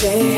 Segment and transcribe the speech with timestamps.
[0.00, 0.37] say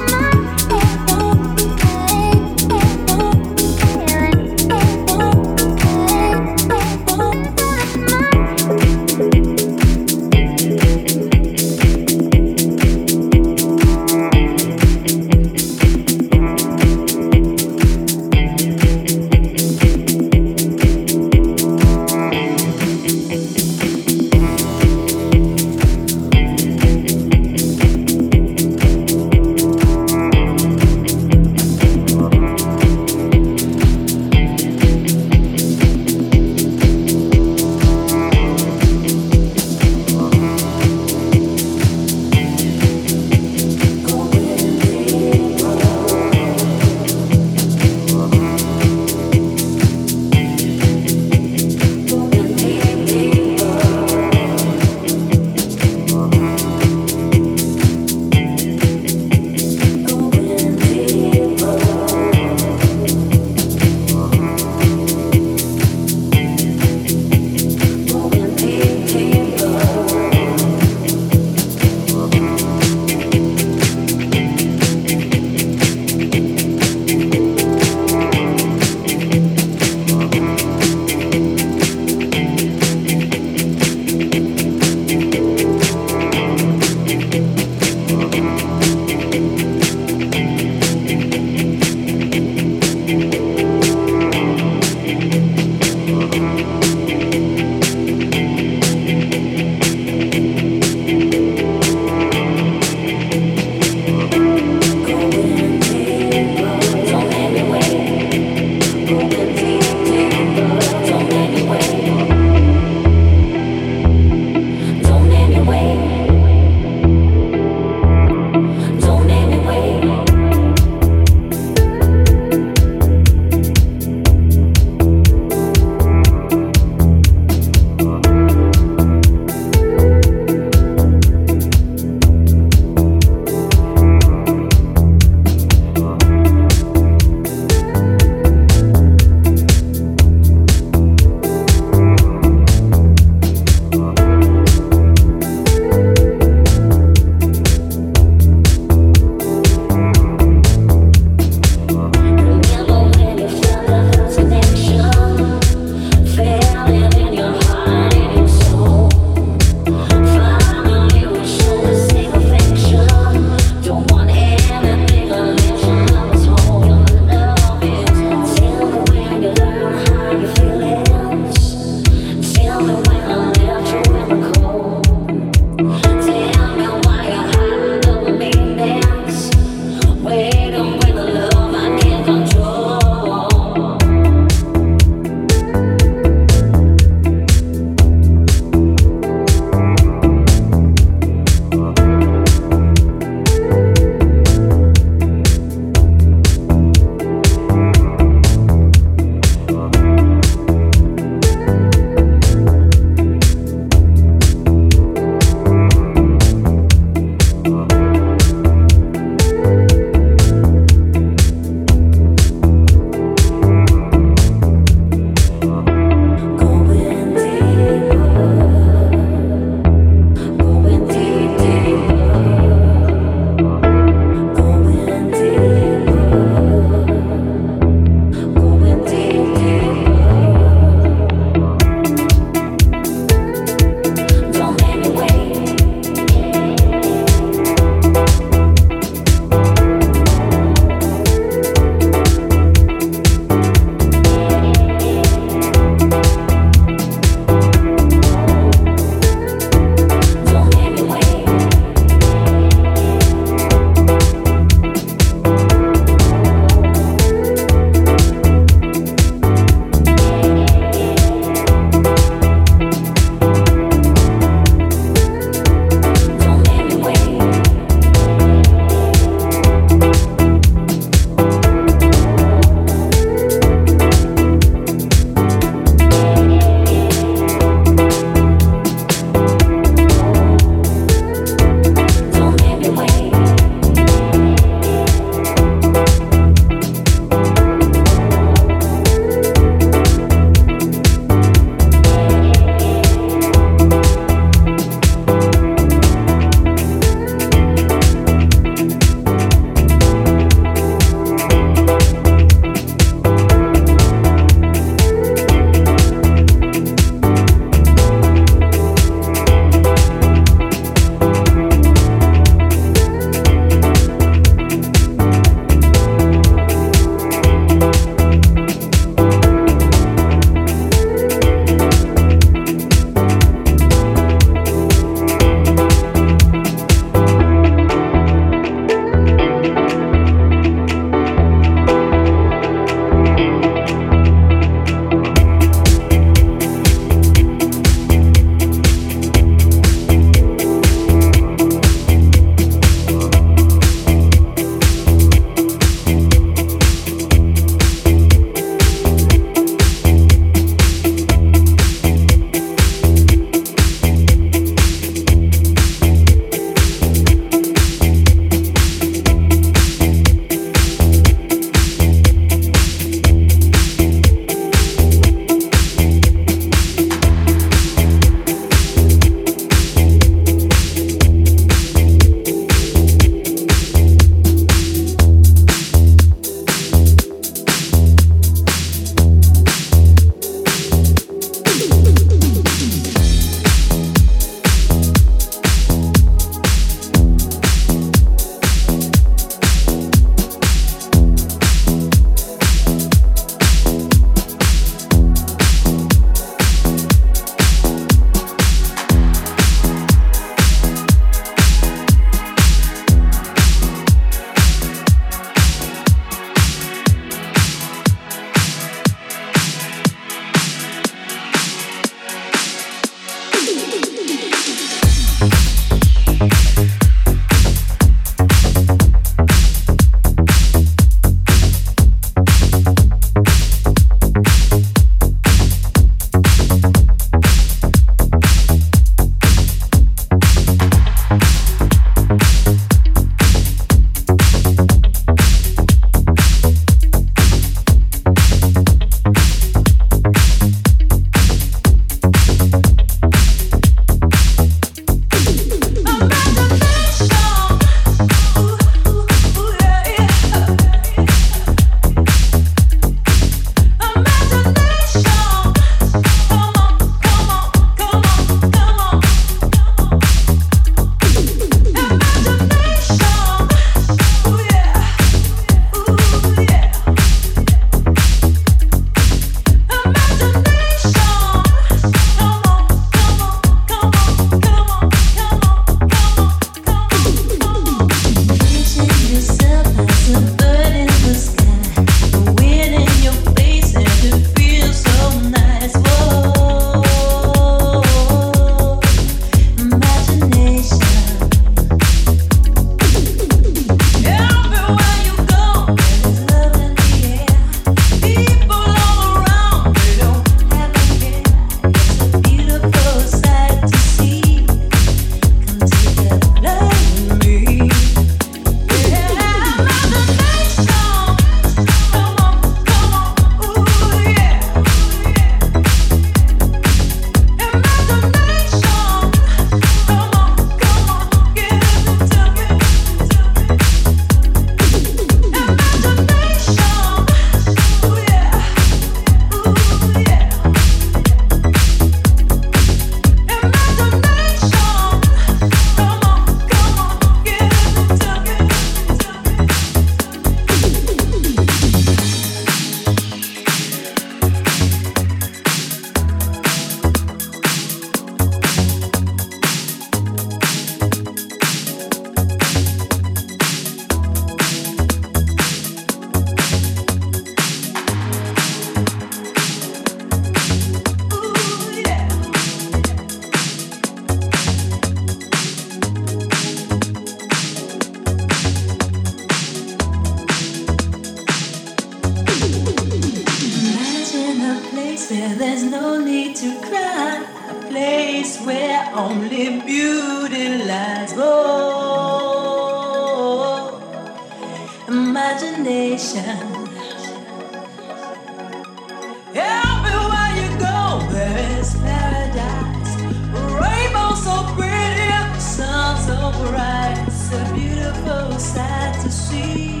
[598.24, 600.00] beautiful sight to see.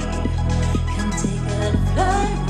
[0.96, 2.45] Come take a flight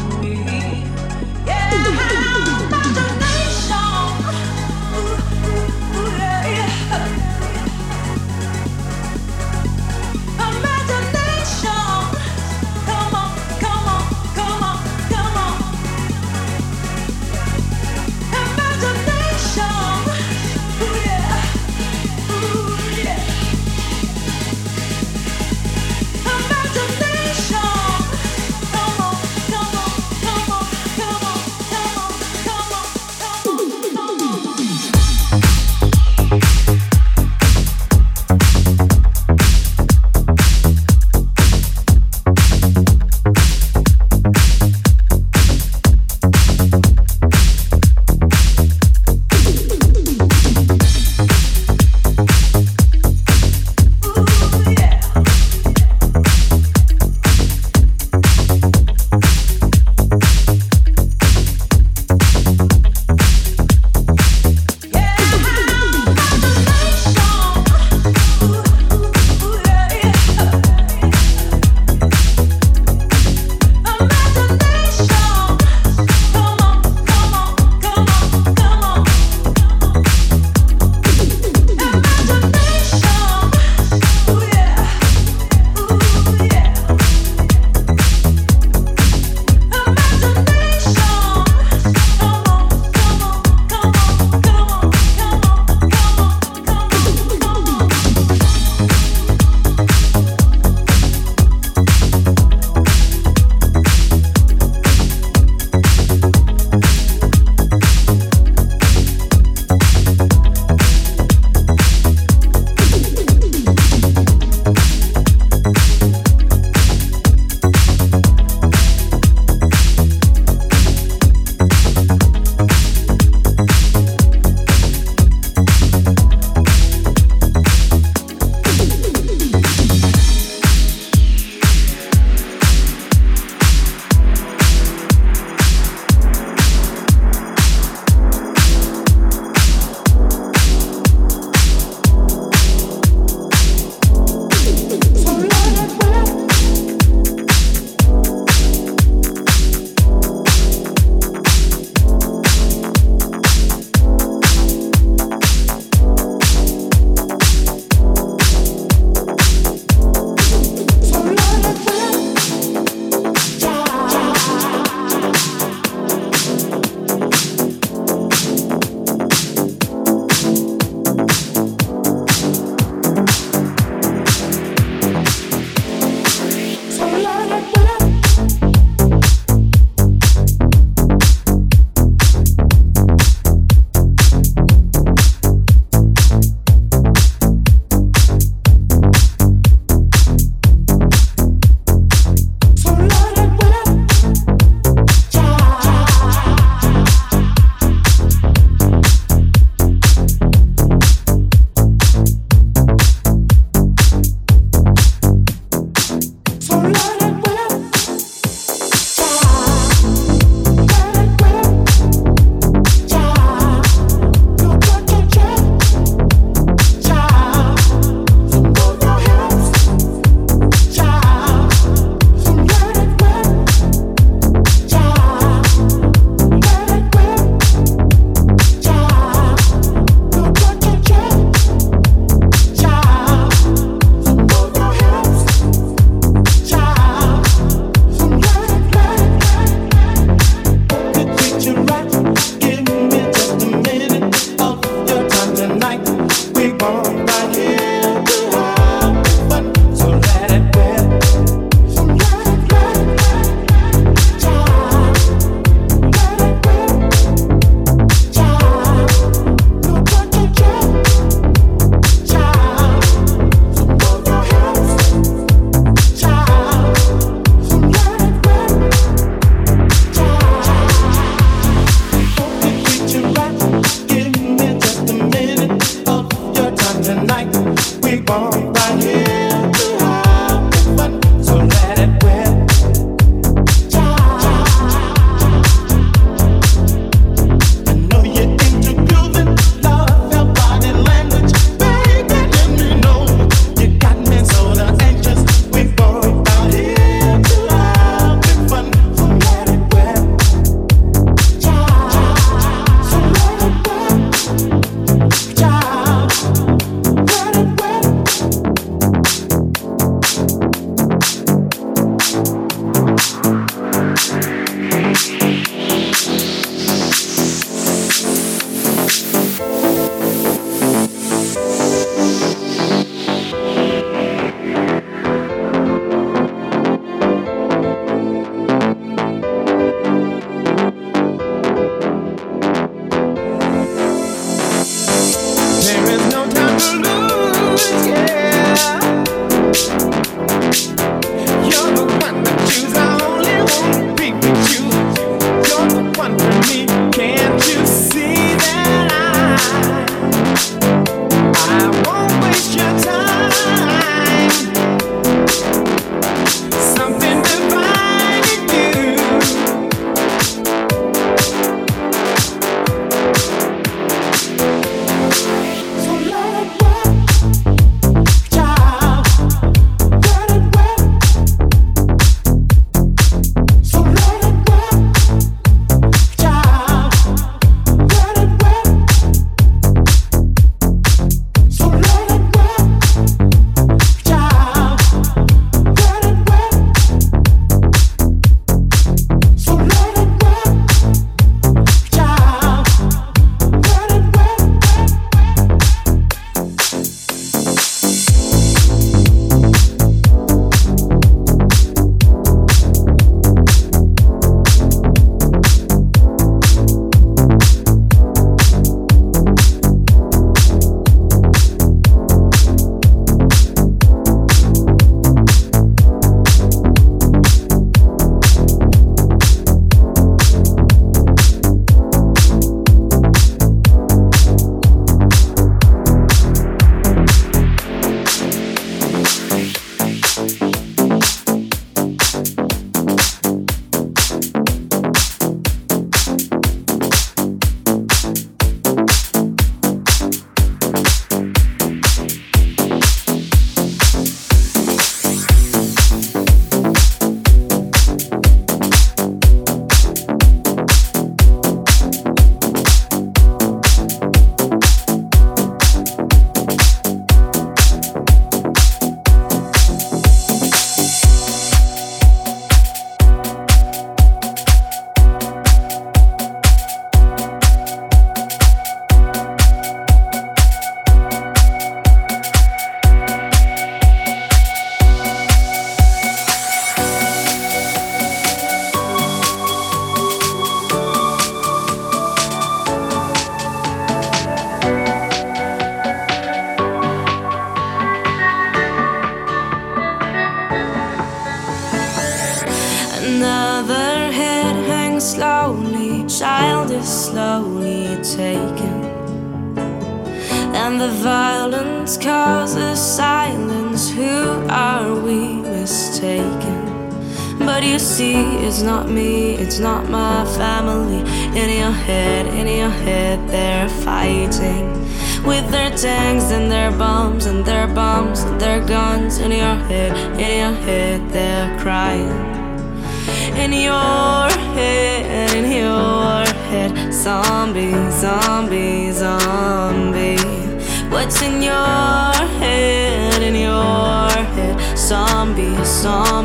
[536.07, 536.36] song